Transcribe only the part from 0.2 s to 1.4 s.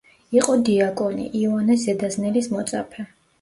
იყო დიაკონი,